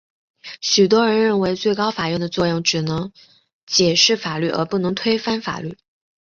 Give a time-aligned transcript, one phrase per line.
[0.61, 3.11] 许多人认为最高法院的作用最多只能
[3.67, 5.77] 解释法律而不能推翻法律。